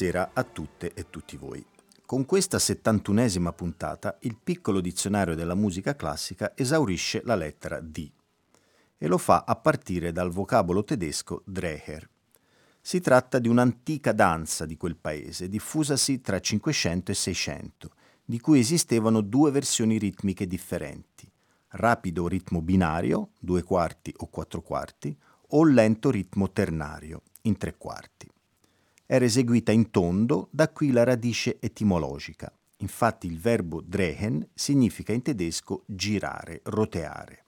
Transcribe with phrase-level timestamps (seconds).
[0.00, 1.62] Buonasera a tutte e tutti voi.
[2.06, 8.10] Con questa settantunesima puntata il piccolo dizionario della musica classica esaurisce la lettera D
[8.96, 12.08] e lo fa a partire dal vocabolo tedesco Dreher.
[12.80, 17.90] Si tratta di un'antica danza di quel paese, diffusasi tra 500 e 600,
[18.24, 21.30] di cui esistevano due versioni ritmiche differenti,
[21.72, 25.14] rapido ritmo binario, due quarti o quattro quarti,
[25.48, 28.30] o lento ritmo ternario, in tre quarti
[29.12, 32.48] era eseguita in tondo, da qui la radice etimologica.
[32.76, 37.44] Infatti il verbo drehen significa in tedesco girare, roteare.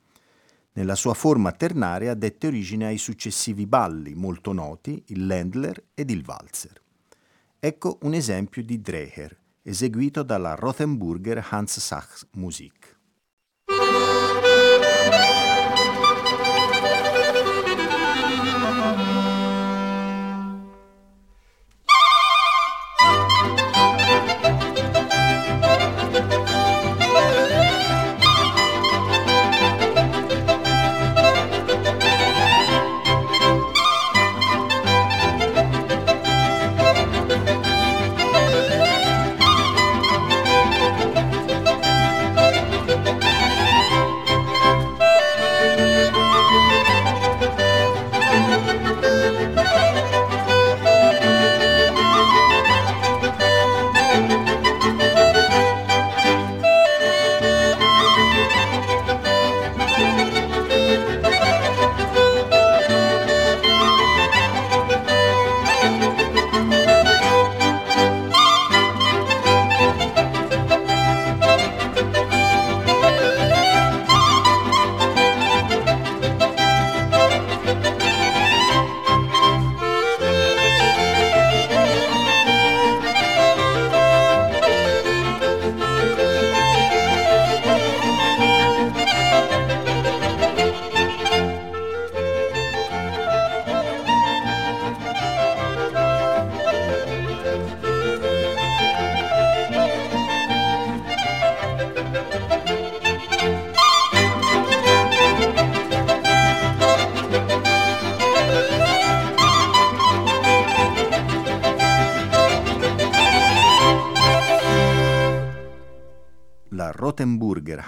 [0.72, 6.24] Nella sua forma ternaria dette origine ai successivi balli molto noti, il Ländler ed il
[6.26, 6.82] Walzer.
[7.60, 12.81] Ecco un esempio di Dreher, eseguito dalla Rothenburger Hans Sachs Musik.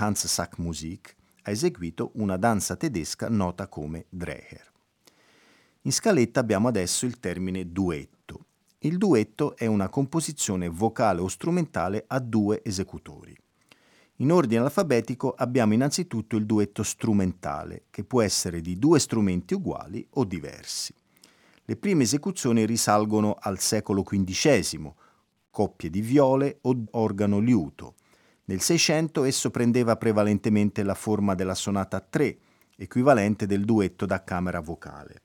[0.05, 4.71] Hans Sack Musik ha eseguito una danza tedesca nota come Dreher.
[5.83, 8.45] In scaletta abbiamo adesso il termine duetto.
[8.81, 13.35] Il duetto è una composizione vocale o strumentale a due esecutori.
[14.17, 20.07] In ordine alfabetico abbiamo innanzitutto il duetto strumentale, che può essere di due strumenti uguali
[20.11, 20.95] o diversi.
[21.65, 24.93] Le prime esecuzioni risalgono al secolo XV,
[25.51, 27.95] coppie di viole o organo-liuto,
[28.47, 32.39] nel Seicento esso prendeva prevalentemente la forma della sonata a tre,
[32.77, 35.23] equivalente del duetto da camera vocale.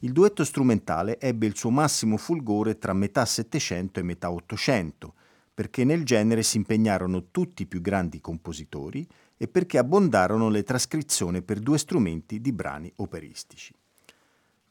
[0.00, 5.14] Il duetto strumentale ebbe il suo massimo fulgore tra metà Settecento e metà Ottocento,
[5.54, 9.06] perché nel genere si impegnarono tutti i più grandi compositori
[9.36, 13.74] e perché abbondarono le trascrizioni per due strumenti di brani operistici.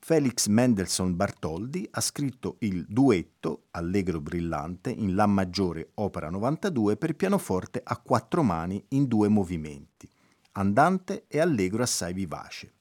[0.02, 7.16] Felix Mendelssohn Bartholdi ha scritto il duetto Allegro brillante in La maggiore opera 92 per
[7.16, 10.10] pianoforte a quattro mani in due movimenti,
[10.54, 12.74] andante e allegro assai vivace.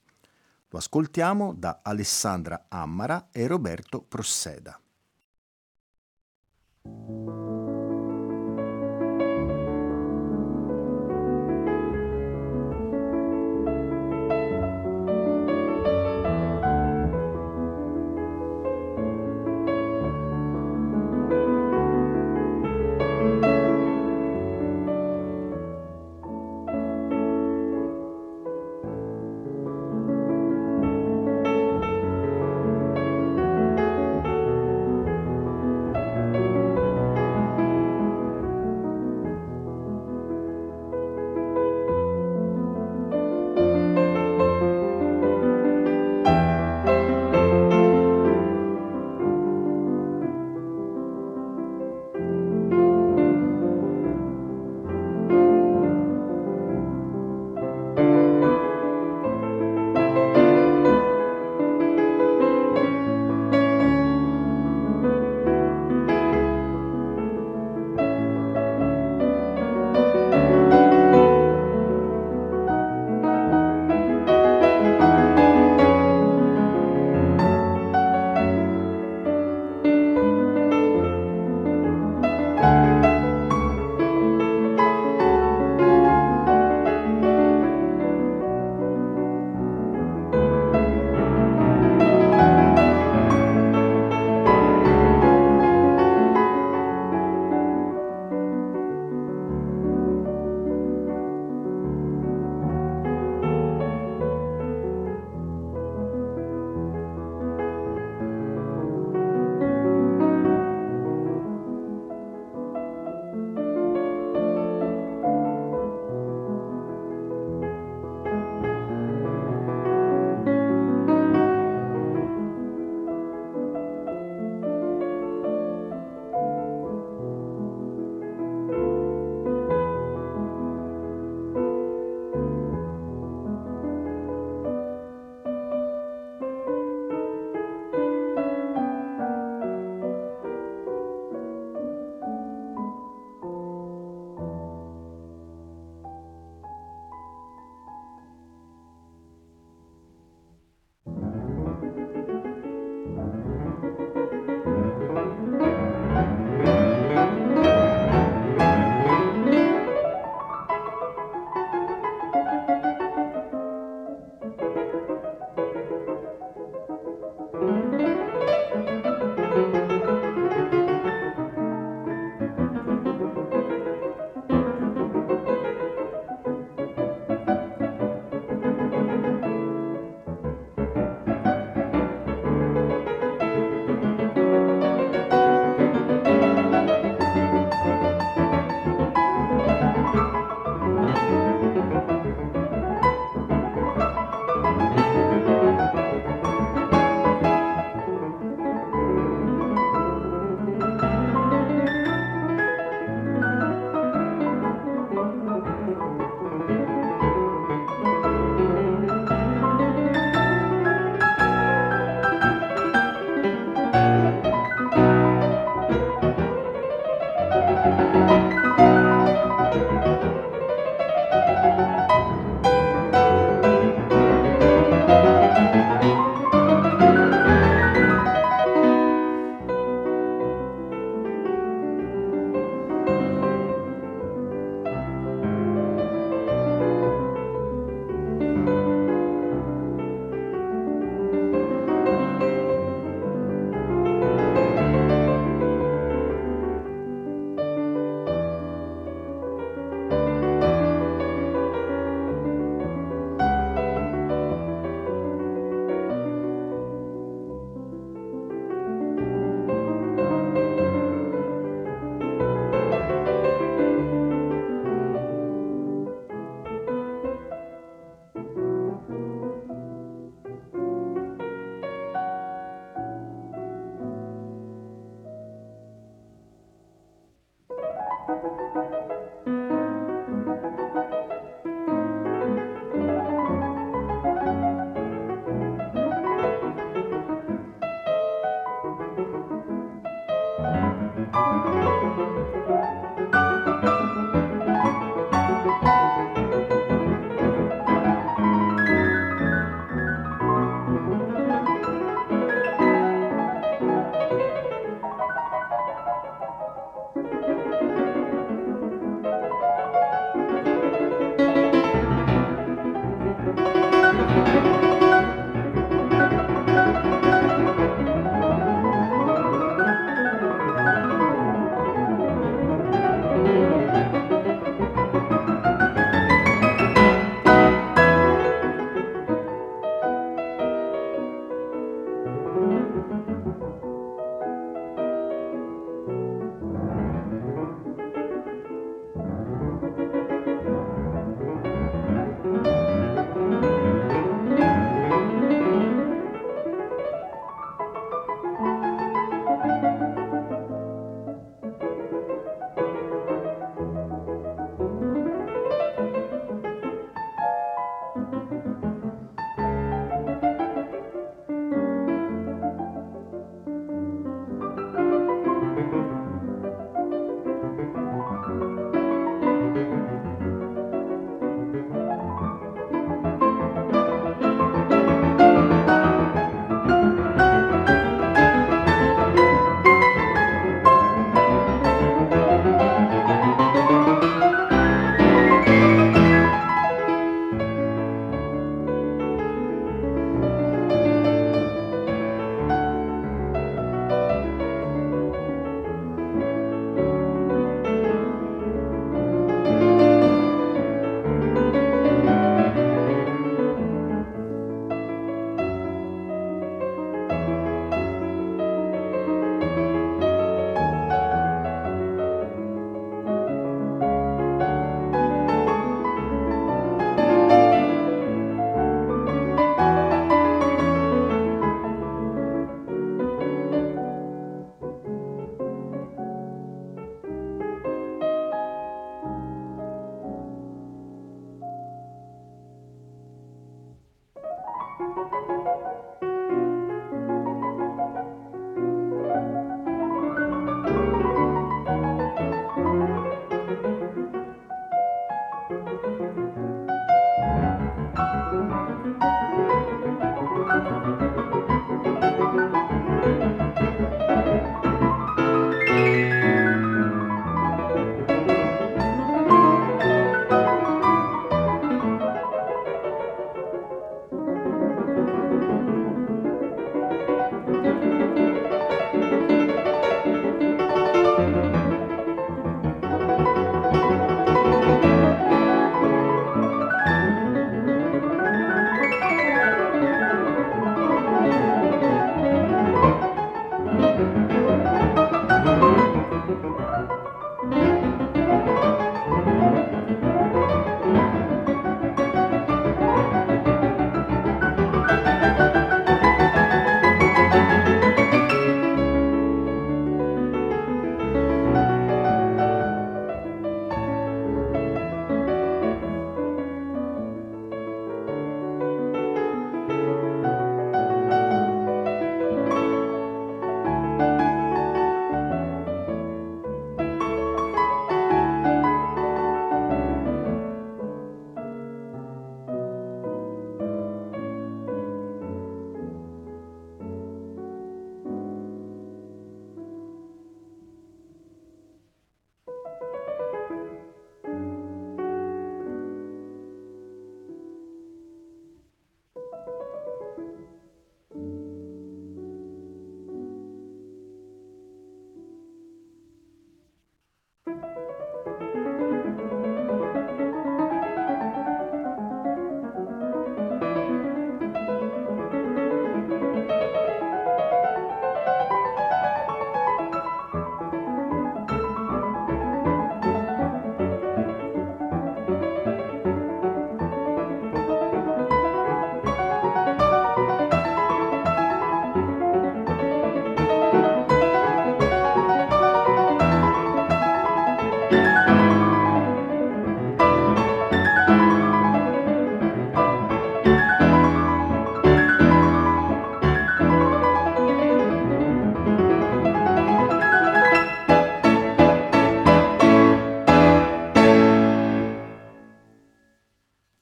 [0.69, 4.79] Lo ascoltiamo da Alessandra Ammara e Roberto Prosseda.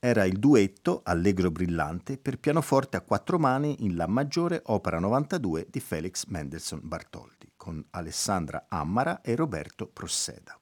[0.07, 5.67] Era il duetto Allegro brillante per pianoforte a quattro mani in La maggiore, opera 92
[5.69, 10.57] di Felix Mendelssohn Bartholdi, con Alessandra Ammara e Roberto Prosseda.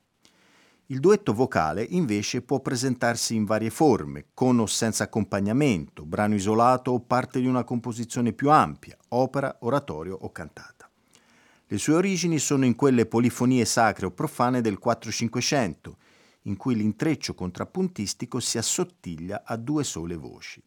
[0.87, 6.89] Il duetto vocale invece può presentarsi in varie forme, con o senza accompagnamento, brano isolato
[6.89, 10.89] o parte di una composizione più ampia, opera, oratorio o cantata.
[11.67, 15.91] Le sue origini sono in quelle polifonie sacre o profane del 4-500,
[16.45, 20.61] in cui l'intreccio contrappuntistico si assottiglia a due sole voci.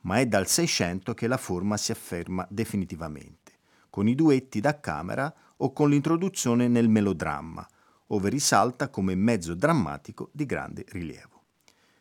[0.00, 3.52] Ma è dal Seicento che la forma si afferma definitivamente,
[3.88, 7.66] con i duetti da camera o con l'introduzione nel melodramma,
[8.08, 11.42] ove risalta come mezzo drammatico di grande rilievo.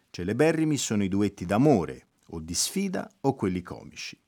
[0.10, 4.20] Celeberrimi sono i duetti d'amore, o di sfida, o quelli comici.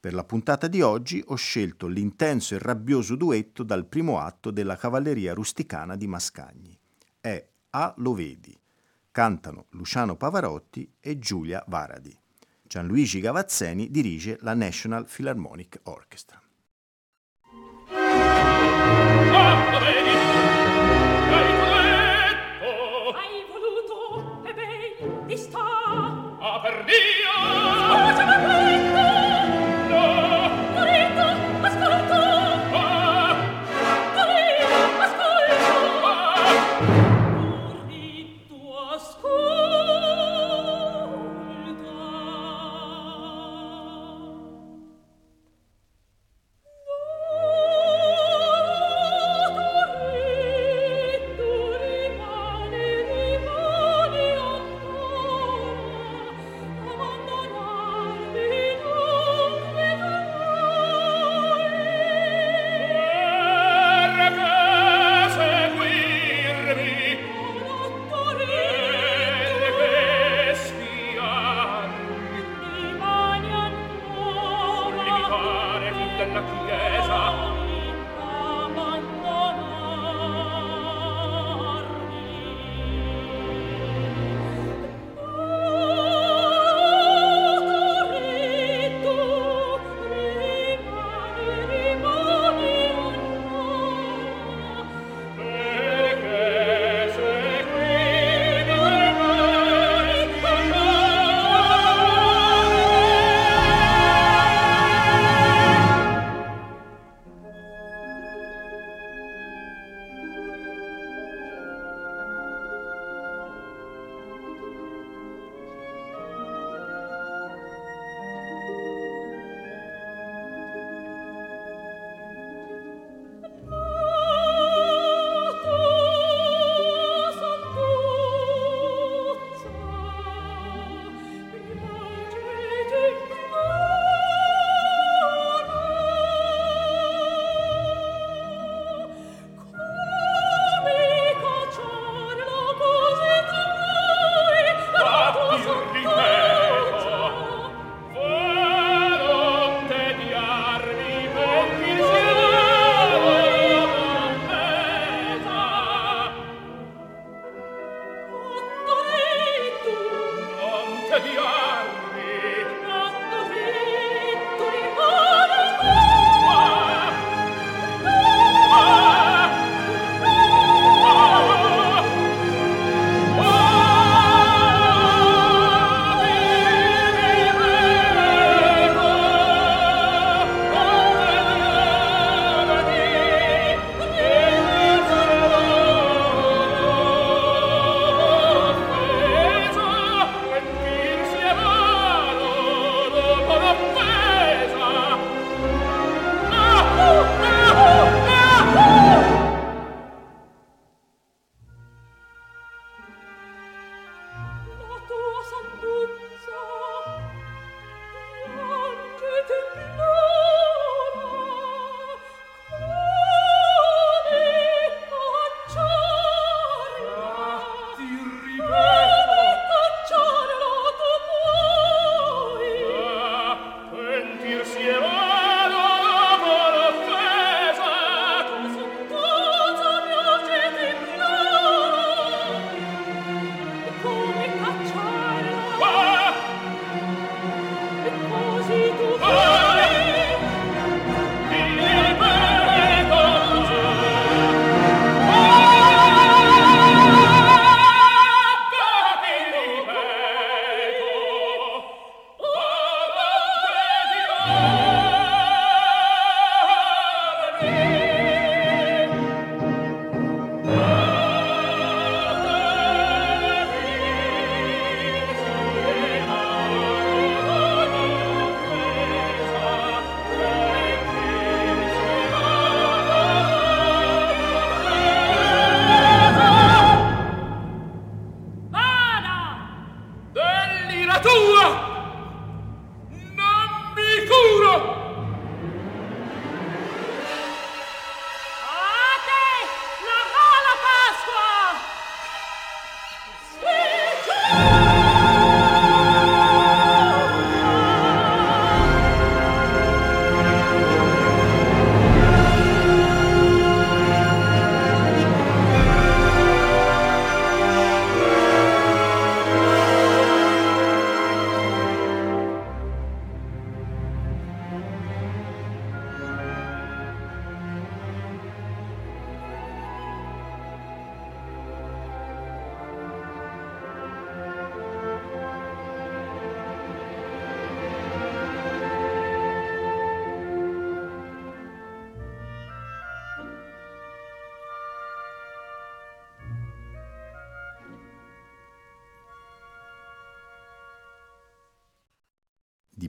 [0.00, 4.76] Per la puntata di oggi ho scelto l'intenso e rabbioso duetto dal primo atto della
[4.76, 6.76] cavalleria rusticana di Mascagni.
[7.20, 8.58] È a Lo Vedi.
[9.10, 12.16] Cantano Luciano Pavarotti e Giulia Varadi.
[12.62, 16.40] Gianluigi Gavazzeni dirige la National Philharmonic Orchestra.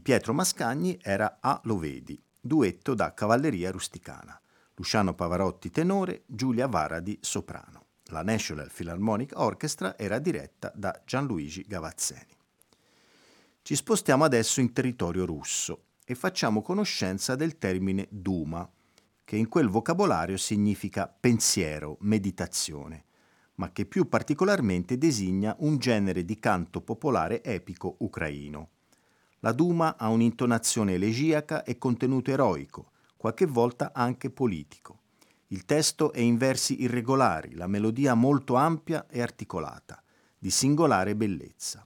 [0.03, 4.37] Pietro Mascagni era A Lo Vedi, duetto da Cavalleria Rusticana.
[4.73, 7.85] Luciano Pavarotti tenore, Giulia Varadi soprano.
[8.07, 12.35] La National Philharmonic Orchestra era diretta da Gianluigi Gavazzeni.
[13.61, 18.69] Ci spostiamo adesso in territorio russo e facciamo conoscenza del termine Duma,
[19.23, 23.05] che in quel vocabolario significa pensiero, meditazione,
[23.55, 28.71] ma che più particolarmente designa un genere di canto popolare epico ucraino.
[29.43, 34.99] La Duma ha un'intonazione elegiaca e contenuto eroico, qualche volta anche politico.
[35.47, 40.01] Il testo è in versi irregolari, la melodia molto ampia e articolata,
[40.39, 41.85] di singolare bellezza.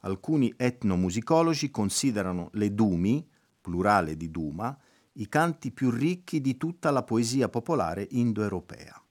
[0.00, 3.28] Alcuni etnomusicologi considerano le dumi,
[3.60, 4.74] plurale di duma,
[5.14, 9.02] i canti più ricchi di tutta la poesia popolare indoeuropea.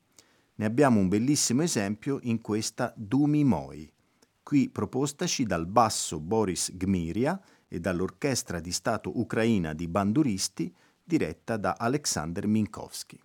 [0.56, 3.94] Ne abbiamo un bellissimo esempio in questa Dumi Moi,
[4.42, 10.74] qui propostaci dal basso Boris Gmiria e dall'orchestra di Stato ucraina di banduristi
[11.04, 13.22] diretta da Alexander Minkowski.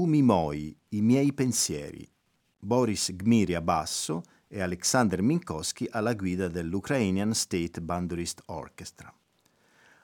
[0.00, 2.10] Dumi Moi, I miei pensieri,
[2.58, 9.14] Boris Gmiria basso e Alexander Minkowski alla guida dell'Ukrainian State Bandurist Orchestra.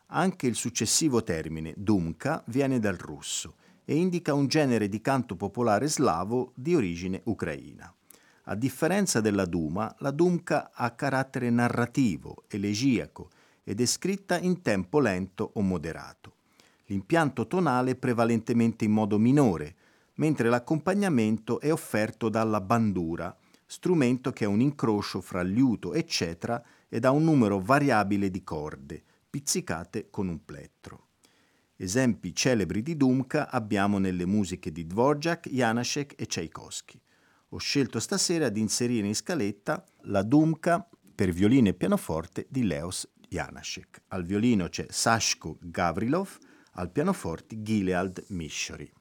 [0.09, 3.55] Anche il successivo termine Dumka viene dal russo
[3.87, 7.91] e indica un genere di canto popolare slavo di origine ucraina.
[8.43, 13.31] A differenza della Duma, la Dumka ha carattere narrativo, elegiaco
[13.65, 16.35] ed è scritta in tempo lento o moderato.
[16.89, 19.75] L'impianto tonale è prevalentemente in modo minore,
[20.17, 26.63] mentre l'accompagnamento è offerto dalla bandura, strumento che è un incrocio fra liuto e cetra
[26.89, 31.09] ed ha un numero variabile di corde, pizzicate con un plettro.
[31.77, 36.99] Esempi celebri di Dumka abbiamo nelle musiche di Dvorak, Janacek e Tchaikovsky.
[37.51, 43.07] Ho scelto stasera di inserire in scaletta la Dumka per violino e pianoforte di Leos
[43.29, 44.05] Janacek.
[44.09, 46.39] Al violino c'è Sashko Gavrilov,
[46.73, 48.96] al pianoforte Gilead Mishori.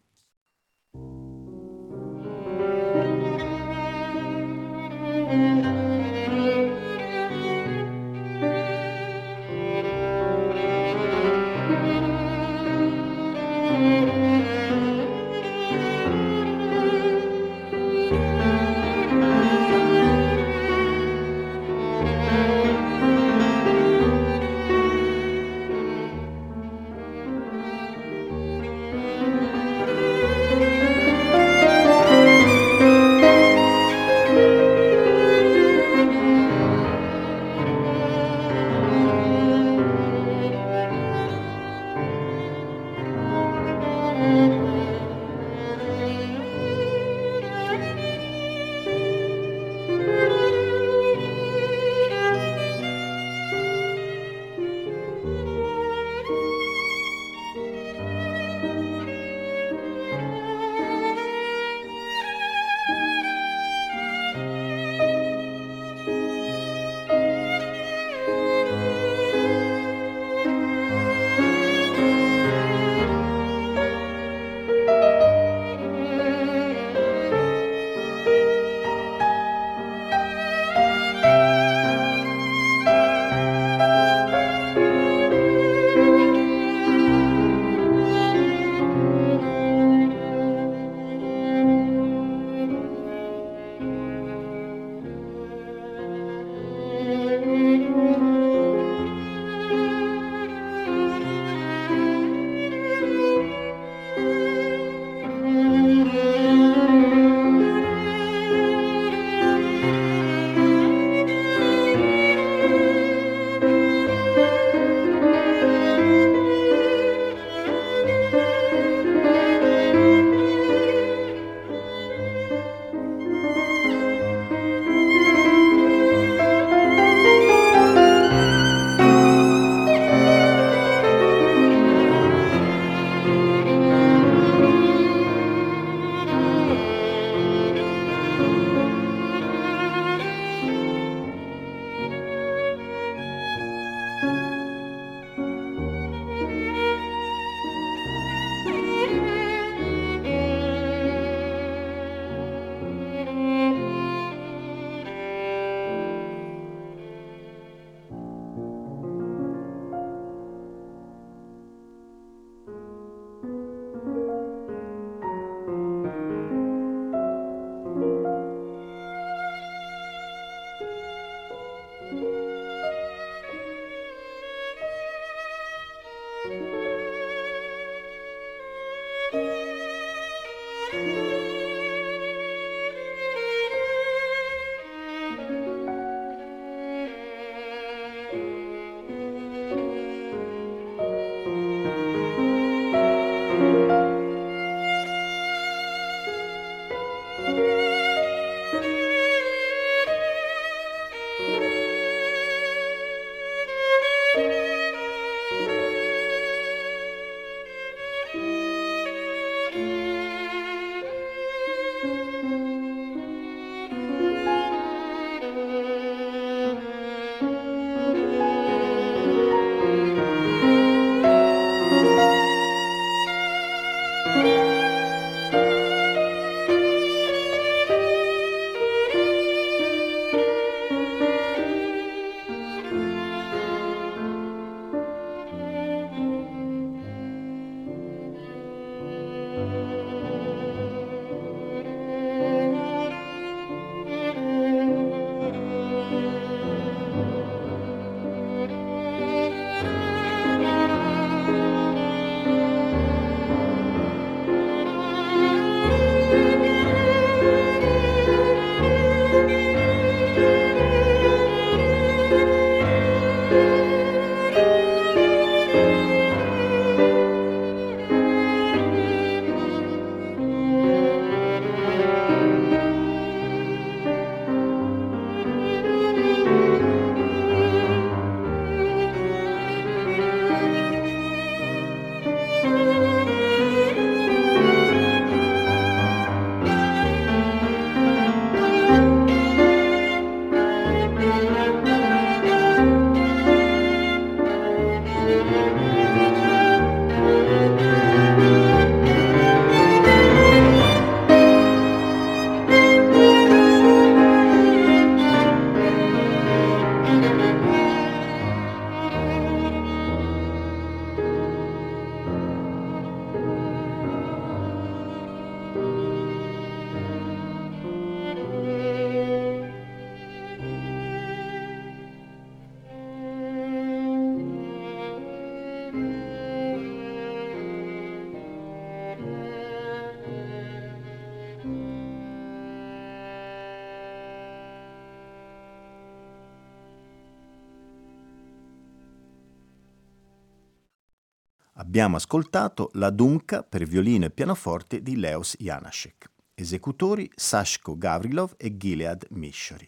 [341.95, 348.75] Abbiamo ascoltato la Dumka per violino e pianoforte di Leos Janacek, esecutori Sashko Gavrilov e
[348.75, 349.87] Gilead Mishori.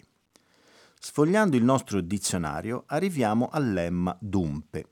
[0.98, 4.86] Sfogliando il nostro dizionario arriviamo al lemma Dumpe.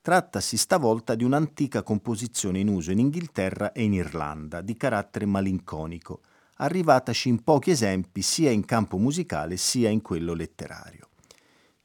[0.00, 6.20] Trattasi stavolta di un'antica composizione in uso in Inghilterra e in Irlanda, di carattere malinconico,
[6.58, 11.08] arrivataci in pochi esempi sia in campo musicale sia in quello letterario.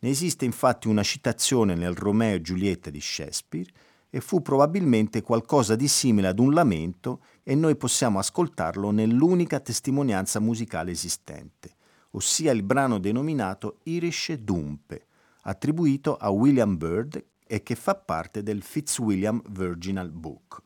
[0.02, 3.72] Ne esiste infatti una citazione nel Romeo e Giulietta di Shakespeare
[4.10, 10.40] e fu probabilmente qualcosa di simile ad un lamento e noi possiamo ascoltarlo nell'unica testimonianza
[10.40, 11.76] musicale esistente,
[12.12, 15.06] ossia il brano denominato Irish Dumpe,
[15.42, 20.62] attribuito a William Byrd e che fa parte del Fitzwilliam Virginal Book.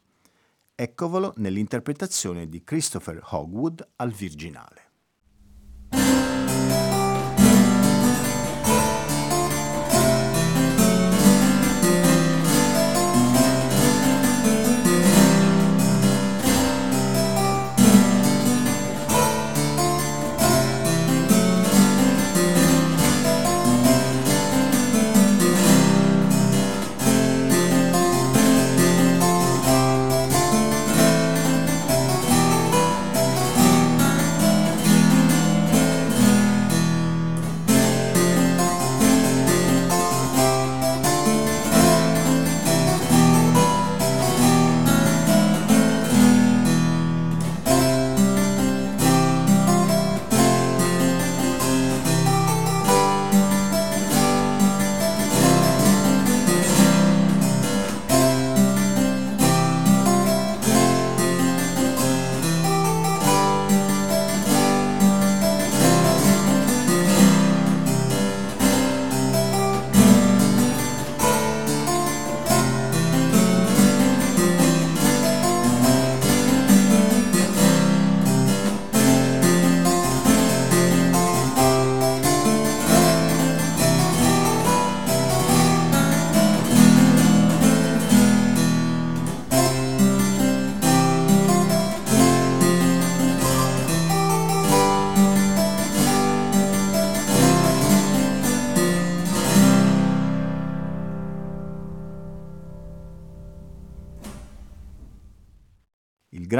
[0.75, 4.82] Eccovelo nell'interpretazione di Christopher Hogwood al virginale.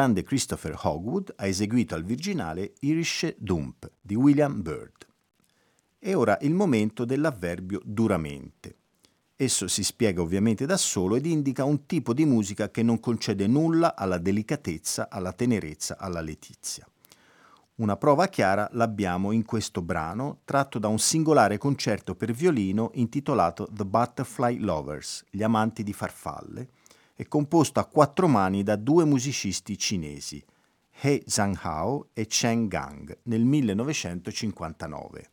[0.04, 5.08] Grande Christopher Hogwood ha eseguito al virginale Irish Dump di William Byrd.
[5.98, 8.76] E ora il momento dell'avverbio duramente.
[9.38, 13.48] Esso si spiega ovviamente da solo ed indica un tipo di musica che non concede
[13.48, 16.86] nulla alla delicatezza, alla tenerezza, alla letizia.
[17.76, 23.70] Una prova chiara l'abbiamo in questo brano, tratto da un singolare concerto per violino intitolato
[23.72, 26.68] The Butterfly Lovers, gli amanti di farfalle,
[27.16, 30.44] è composto a quattro mani da due musicisti cinesi,
[31.00, 35.30] He Zhanghao e Chen Gang, nel 1959.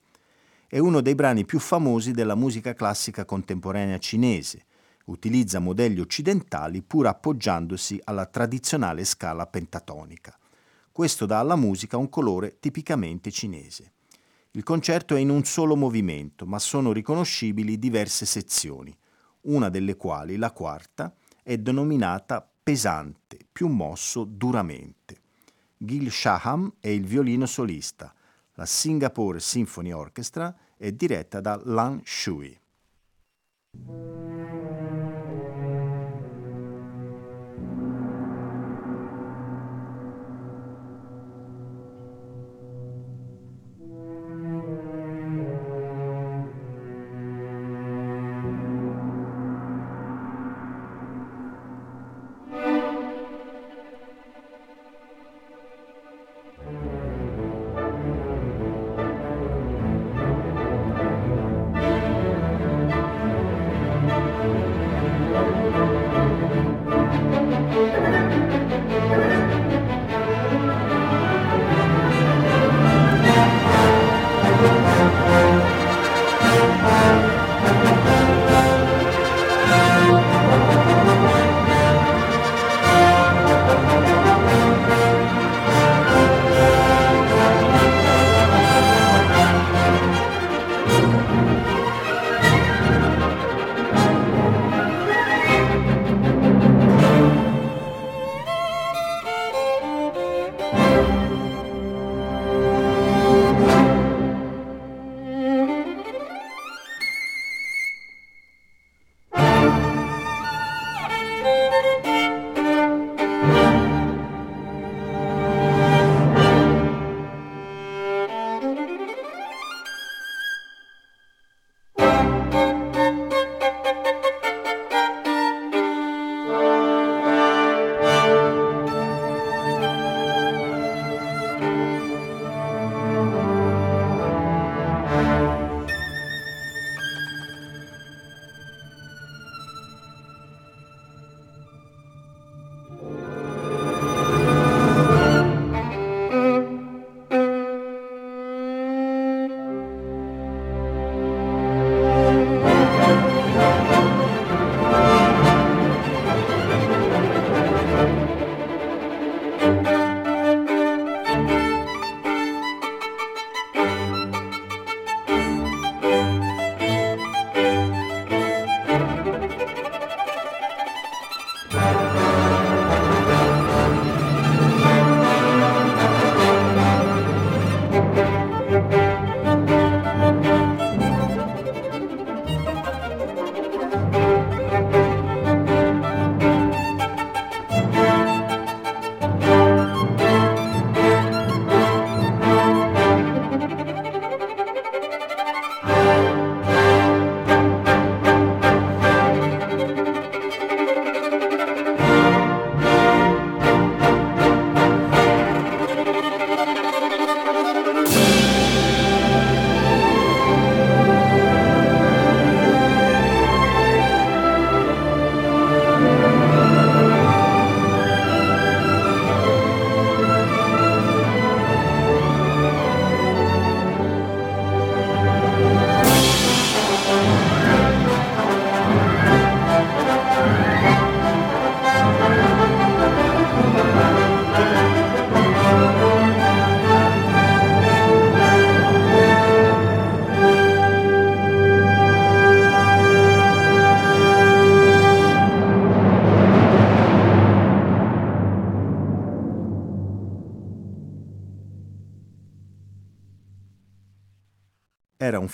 [0.66, 4.66] È uno dei brani più famosi della musica classica contemporanea cinese.
[5.07, 10.39] Utilizza modelli occidentali pur appoggiandosi alla tradizionale scala pentatonica.
[10.93, 13.93] Questo dà alla musica un colore tipicamente cinese.
[14.51, 18.95] Il concerto è in un solo movimento, ma sono riconoscibili diverse sezioni,
[19.43, 25.18] una delle quali, la quarta, è denominata pesante, più mosso duramente.
[25.76, 28.14] Gil Shaham è il violino solista.
[28.55, 32.59] La Singapore Symphony Orchestra è diretta da Lan Shui.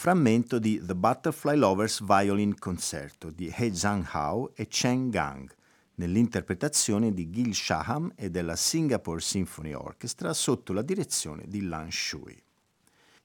[0.06, 5.52] Frammento di The Butterfly Lovers Violin Concerto di He Zhang-hao e Chen Gang,
[5.96, 12.40] nell'interpretazione di Gil Shaham e della Singapore Symphony Orchestra sotto la direzione di Lan Shui.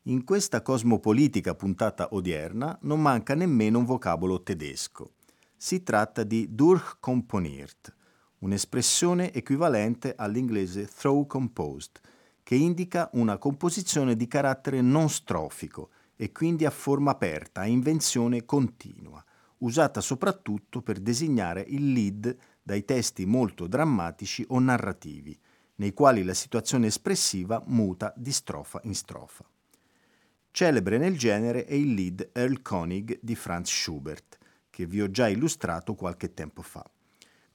[0.05, 5.11] In questa cosmopolitica puntata odierna non manca nemmeno un vocabolo tedesco.
[5.55, 7.95] Si tratta di durchkomponiert,
[8.39, 11.99] un'espressione equivalente all'inglese throw composed,
[12.41, 15.91] che indica una composizione di carattere non strofico
[16.21, 19.25] e quindi a forma aperta, a invenzione continua,
[19.57, 25.35] usata soprattutto per designare il lead dai testi molto drammatici o narrativi,
[25.77, 29.43] nei quali la situazione espressiva muta di strofa in strofa.
[30.51, 34.37] Celebre nel genere è il lead Earl Konig di Franz Schubert,
[34.69, 36.87] che vi ho già illustrato qualche tempo fa.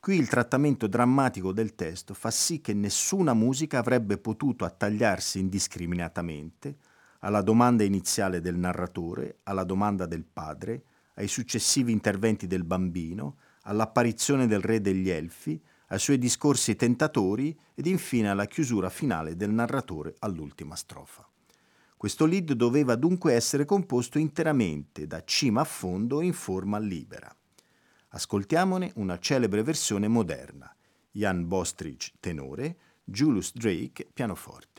[0.01, 6.86] Qui il trattamento drammatico del testo fa sì che nessuna musica avrebbe potuto attagliarsi indiscriminatamente
[7.21, 10.83] alla domanda iniziale del narratore, alla domanda del padre,
[11.15, 17.87] ai successivi interventi del bambino, all'apparizione del re degli elfi, ai suoi discorsi tentatori ed
[17.87, 21.29] infine alla chiusura finale del narratore all'ultima strofa.
[21.97, 27.35] Questo lead doveva dunque essere composto interamente, da cima a fondo, in forma libera.
[28.09, 30.75] Ascoltiamone una celebre versione moderna.
[31.13, 34.76] Jan Bostrich, tenore, Julius Drake, pianoforte.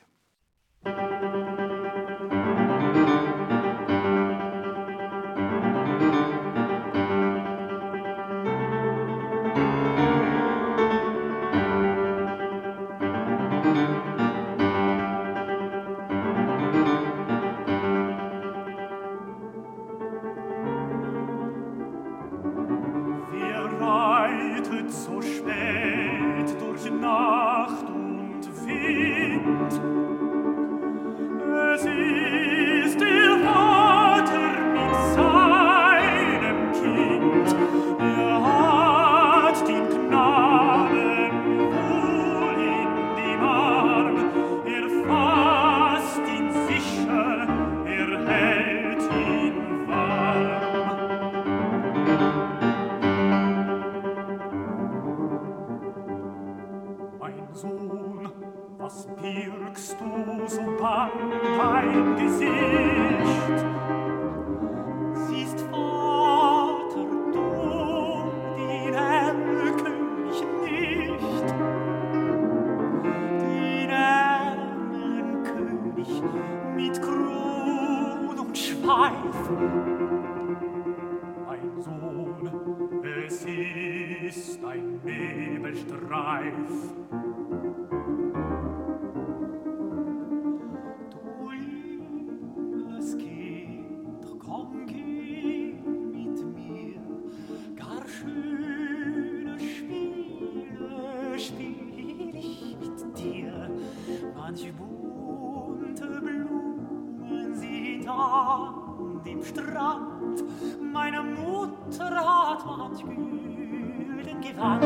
[109.50, 110.44] Strand.
[110.82, 114.84] Meine Mutter hat manch Gülen gewandt.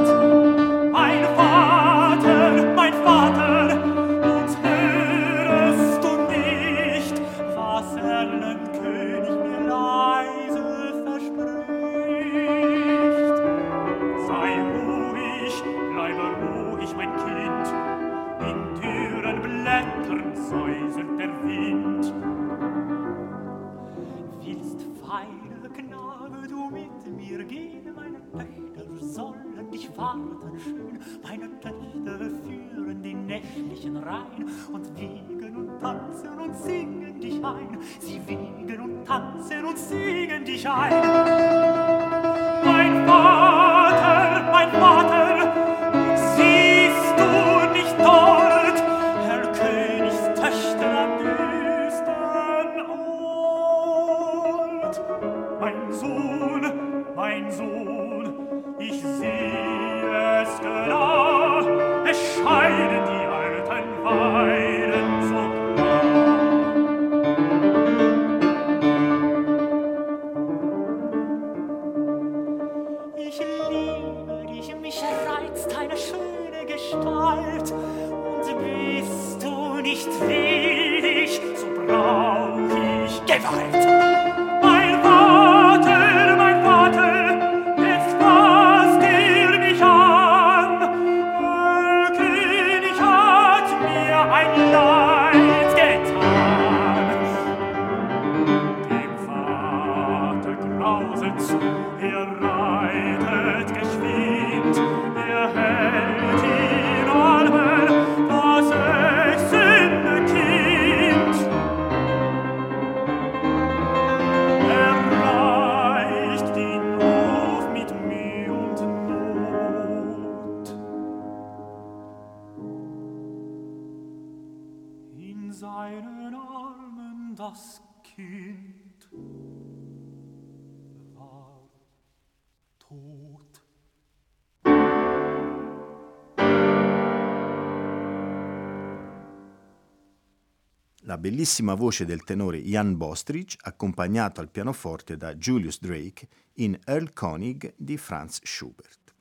[141.12, 147.12] La bellissima voce del tenore Jan Bostrich, accompagnato al pianoforte da Julius Drake in Earl
[147.12, 149.14] Konig di Franz Schubert.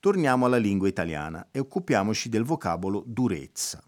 [0.00, 3.82] Torniamo alla lingua italiana e occupiamoci del vocabolo durezza.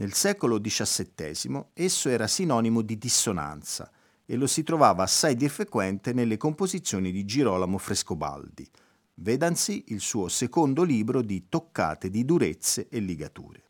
[0.00, 3.90] Nel secolo XVII esso era sinonimo di dissonanza
[4.24, 8.66] e lo si trovava assai di frequente nelle composizioni di Girolamo Frescobaldi.
[9.16, 13.62] Vedansi il suo secondo libro di toccate di durezze e ligature.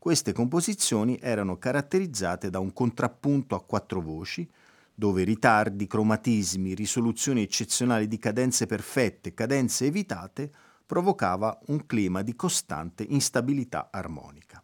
[0.00, 4.50] Queste composizioni erano caratterizzate da un contrappunto a quattro voci,
[4.92, 10.50] dove ritardi, cromatismi, risoluzioni eccezionali di cadenze perfette, cadenze evitate,
[10.84, 14.60] provocava un clima di costante instabilità armonica.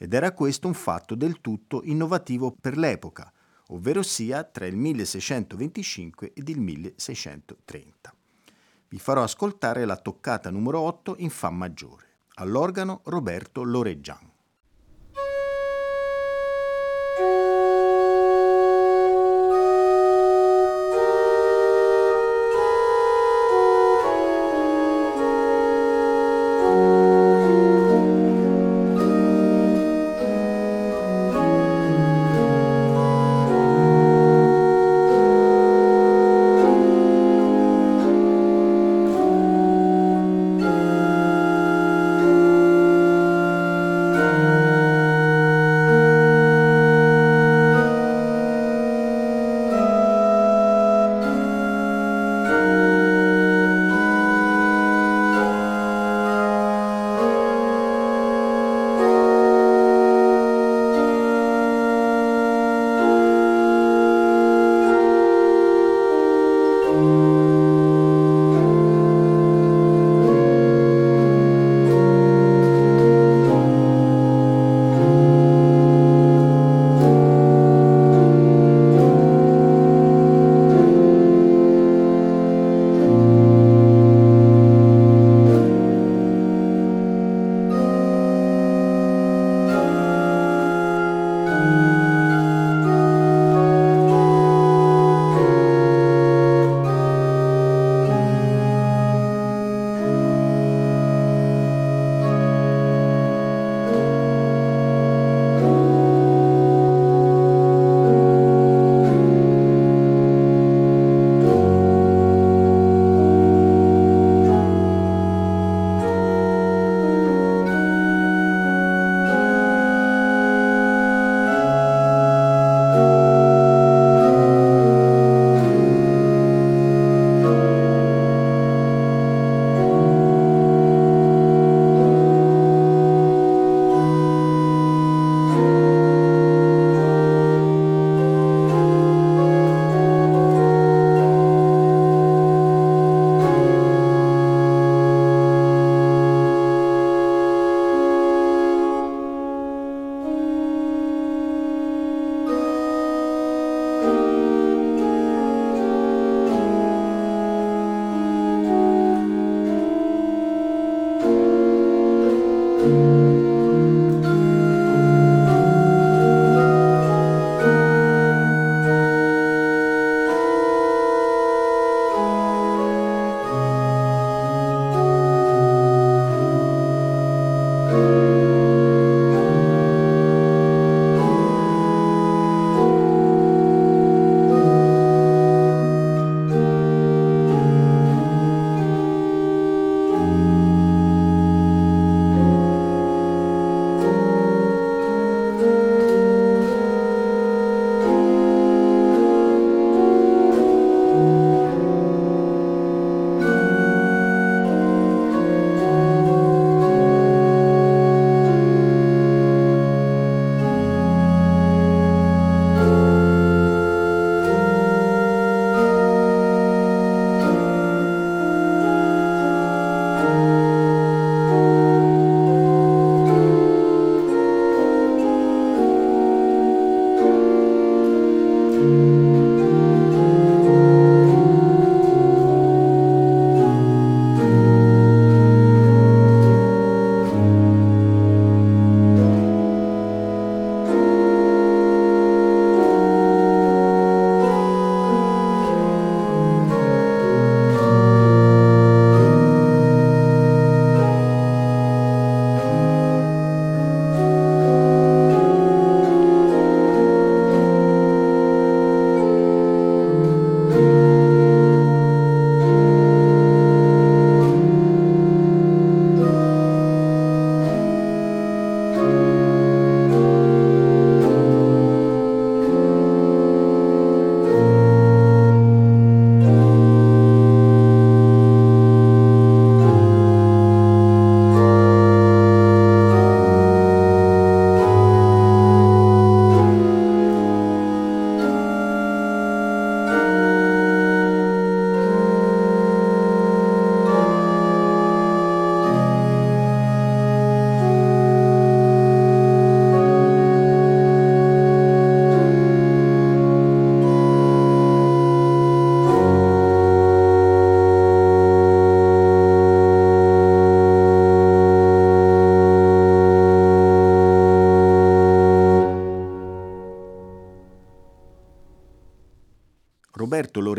[0.00, 3.32] Ed era questo un fatto del tutto innovativo per l'epoca,
[3.68, 8.14] ovvero sia tra il 1625 ed il 1630.
[8.88, 14.27] Vi farò ascoltare la toccata numero 8 in Fa maggiore, all'organo Roberto Loreggian.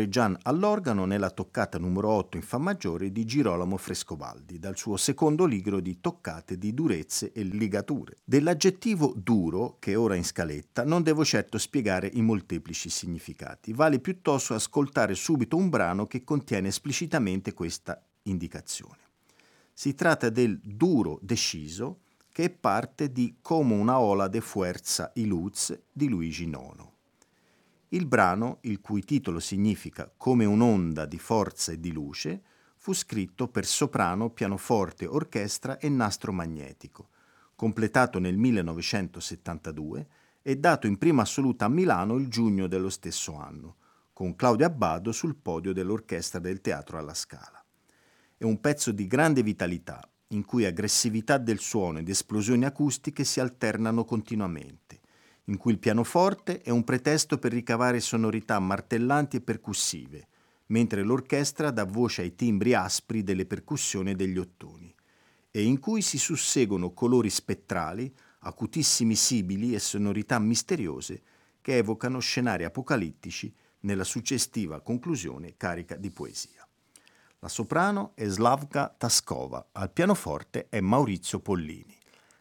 [0.00, 4.96] Roberto Loreggian all'organo nella toccata numero 8 in Fa maggiore di Girolamo Frescobaldi, dal suo
[4.96, 8.16] secondo libro di toccate di durezze e ligature.
[8.24, 13.72] Dell'aggettivo duro, che è ora in scaletta, non devo certo spiegare i molteplici significati.
[13.72, 19.08] Vale piuttosto ascoltare subito un brano che contiene esplicitamente questa indicazione.
[19.72, 22.00] Si tratta del duro deciso,
[22.32, 26.89] che è parte di Como una ola de fuerza y luz di Luigi Nono.
[27.92, 32.40] Il brano, il cui titolo significa Come un'onda di forza e di luce,
[32.76, 37.08] fu scritto per soprano, pianoforte, orchestra e nastro magnetico,
[37.56, 40.06] completato nel 1972
[40.40, 43.78] e dato in prima assoluta a Milano il giugno dello stesso anno,
[44.12, 47.60] con Claudio Abbado sul podio dell'orchestra del Teatro alla Scala.
[48.36, 53.40] È un pezzo di grande vitalità, in cui aggressività del suono ed esplosioni acustiche si
[53.40, 54.99] alternano continuamente
[55.50, 60.28] in cui il pianoforte è un pretesto per ricavare sonorità martellanti e percussive,
[60.66, 64.94] mentre l'orchestra dà voce ai timbri aspri delle percussioni e degli ottoni,
[65.50, 71.20] e in cui si susseguono colori spettrali, acutissimi sibili e sonorità misteriose
[71.60, 76.64] che evocano scenari apocalittici nella successiva conclusione carica di poesia.
[77.40, 81.99] La soprano è Slavka Taskova, al pianoforte è Maurizio Pollini.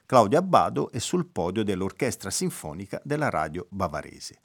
[0.10, 4.42] Claudio Abbado è sul podio dell'Orchestra Sinfonica della Radio Bavarese.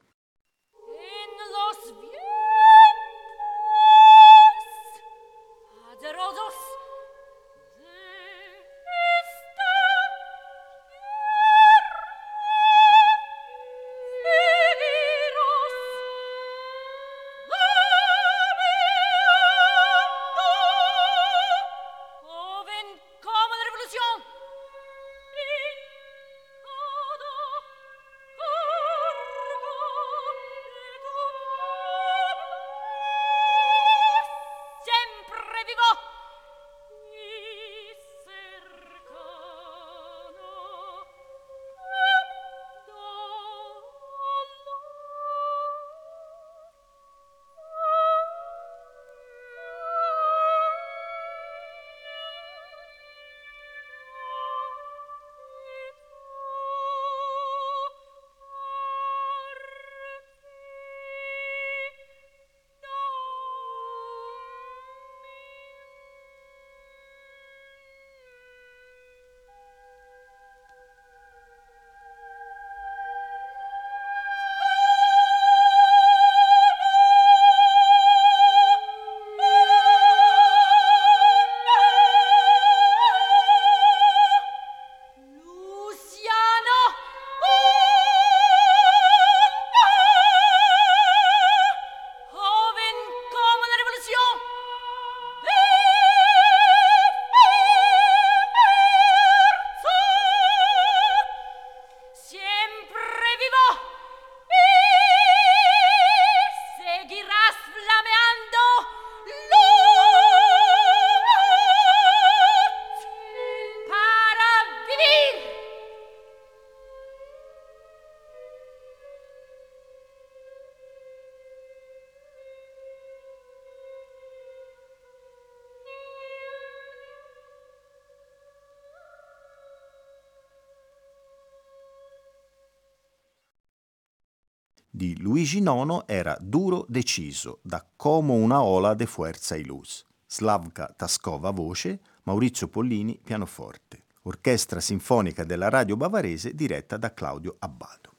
[135.04, 140.02] Di Luigi IX era duro deciso, da como una ola de fuerza y luz.
[140.26, 144.02] Slavka Taskova voce, Maurizio Pollini pianoforte.
[144.22, 148.12] Orchestra Sinfonica della Radio Bavarese diretta da Claudio Abbado.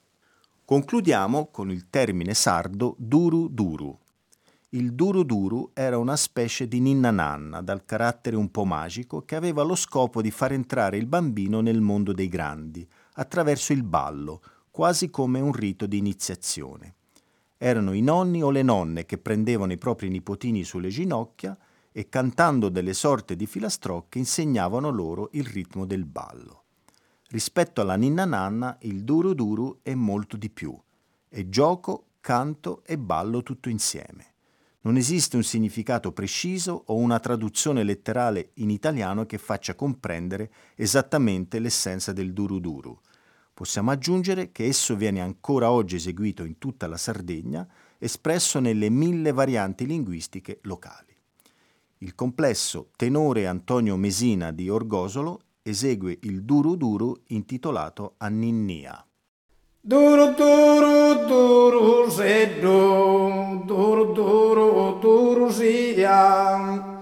[0.64, 3.98] Concludiamo con il termine sardo duru duru.
[4.70, 9.34] Il duru duru era una specie di ninna nanna dal carattere un po' magico che
[9.34, 14.42] aveva lo scopo di far entrare il bambino nel mondo dei grandi attraverso il ballo,
[14.76, 16.96] quasi come un rito di iniziazione.
[17.56, 21.56] Erano i nonni o le nonne che prendevano i propri nipotini sulle ginocchia
[21.90, 26.64] e cantando delle sorte di filastrocche insegnavano loro il ritmo del ballo.
[27.28, 30.78] Rispetto alla ninna nanna il duro duro è molto di più.
[31.26, 34.34] È gioco, canto e ballo tutto insieme.
[34.82, 41.60] Non esiste un significato preciso o una traduzione letterale in italiano che faccia comprendere esattamente
[41.60, 43.00] l'essenza del duru duru.
[43.56, 49.32] Possiamo aggiungere che esso viene ancora oggi eseguito in tutta la Sardegna, espresso nelle mille
[49.32, 51.16] varianti linguistiche locali.
[52.00, 59.02] Il complesso tenore Antonio Mesina di Orgosolo esegue il duru duru intitolato a Ninnia.
[59.80, 66.95] Duro, duro, duro, seddo, duro, duro, duro, sia.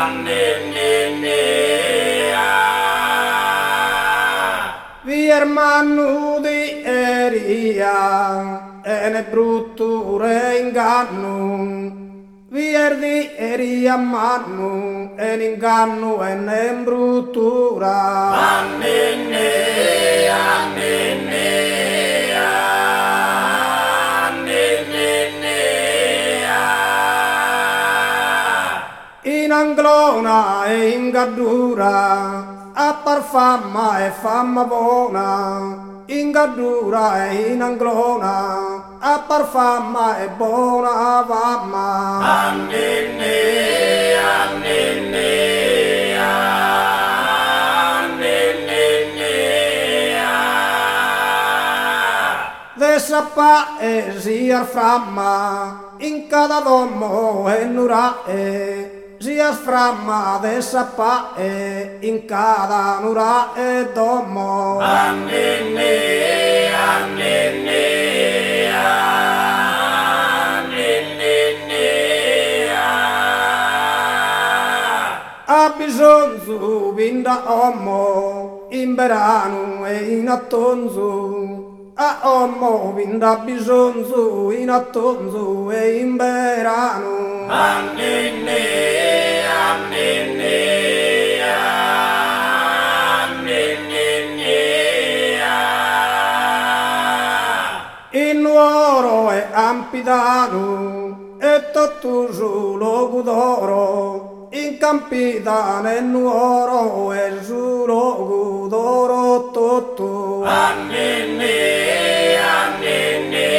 [0.05, 0.53] zaninia
[5.01, 7.97] Vi ermanu di eria
[8.83, 12.02] ene brutture ingannum
[12.53, 17.95] Vierdi eri a mano, e inganno e ne bruttura.
[18.59, 19.49] Annene,
[20.29, 21.71] annene,
[29.23, 37.61] In anglona e in gaddura, a par famma e famma buona in gaddura e in
[37.61, 38.72] anglona,
[39.05, 42.19] a par fama e buona fama.
[42.23, 43.35] Annene,
[44.15, 45.31] annene,
[52.75, 53.27] Dessa
[53.79, 62.99] e sia framma, in cada domo e nura e Zias framma dessa pae in cada
[62.99, 64.79] nura e domo.
[64.79, 68.12] Annene, annene,
[75.77, 81.91] bisogno vinda omo in verano e in attonzo.
[81.95, 87.47] A omo vinda bisogno in attonzo e in verano.
[87.47, 88.61] Annene,
[89.91, 91.12] in
[98.95, 102.27] oro e ampidano e tutto
[102.77, 104.47] logo d'oro.
[104.51, 113.53] In campidano e nuoro e su logo d'oro tutto annene annene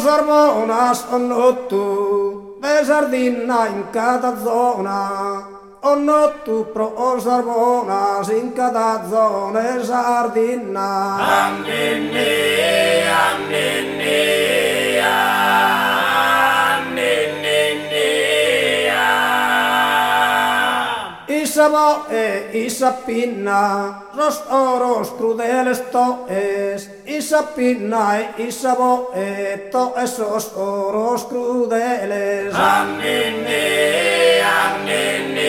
[0.00, 11.16] Sarmonas onnottu, ve sardinna in cada zona, onnottu pro sarmonas in cada zona e sardinna.
[11.44, 12.28] Annenne,
[13.24, 14.40] annenne,
[21.26, 31.24] Isamo e isapinna, ros oros crudeles to es, isapinna e isamo e to esos oros
[31.24, 32.54] crudeles.
[32.54, 33.62] Annene,
[34.42, 35.39] annene, Difesa de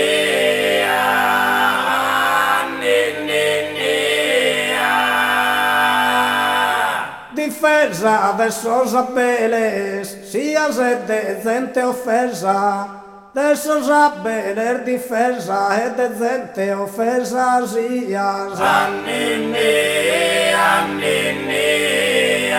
[8.48, 13.02] esos apeles, si has de decente ofesa,
[13.34, 18.50] Adesso saper difesa e decente offesa sia.
[18.60, 22.52] Annene, annene,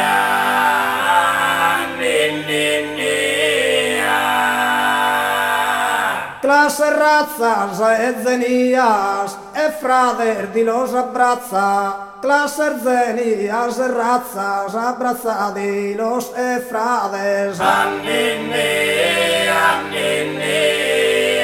[1.92, 2.82] annene
[6.40, 16.30] Classe razas e zenias e frader di los abrazza Classe zenias e razas abrazadi los
[16.36, 17.58] e frades.
[17.58, 21.42] Annene, annene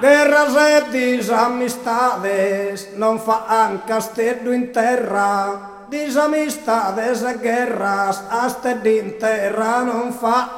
[0.00, 10.12] Guerras e disamistades non fan castello in terra Disamistades e guerras aste din terra non
[10.12, 10.48] fan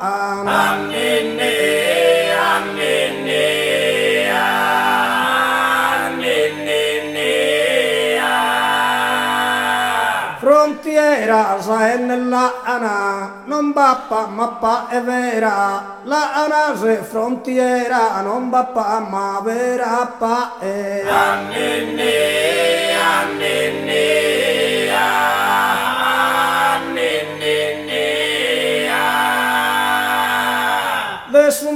[0.47, 1.51] Annene,
[2.31, 3.67] annene,
[10.39, 18.49] Frontiera sa e nella ana, non bappa mappa è vera, la ana se frontiera non
[18.49, 21.03] bappa ma vera pa è.
[21.09, 22.13] Annene,
[22.95, 24.76] annene,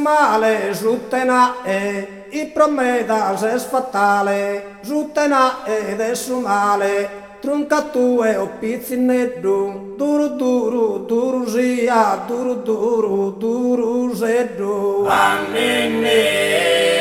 [0.00, 4.78] male suttena e i promedas es fatale.
[4.82, 15.06] Suttena ed es male truncatue o pizzineddu, duru duru, duru sia, duru duru, duru seddu.
[15.08, 16.20] Annene,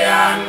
[0.08, 0.49] annene,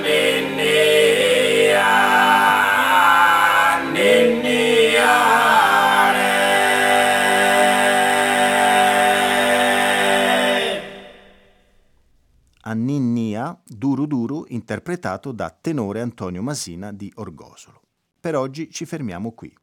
[12.84, 17.82] Ninnia Duru Duru interpretato da tenore Antonio Masina di Orgosolo.
[18.18, 19.54] Per oggi ci fermiamo qui.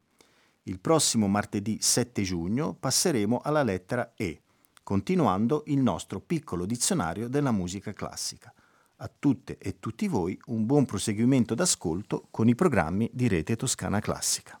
[0.64, 4.42] Il prossimo martedì 7 giugno passeremo alla lettera E,
[4.82, 8.52] continuando il nostro piccolo dizionario della musica classica.
[8.96, 14.00] A tutte e tutti voi un buon proseguimento d'ascolto con i programmi di Rete Toscana
[14.00, 14.60] Classica.